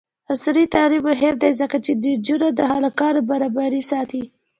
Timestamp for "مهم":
1.09-1.35